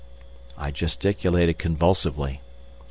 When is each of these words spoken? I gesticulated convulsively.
I 0.57 0.71
gesticulated 0.71 1.59
convulsively. 1.59 2.41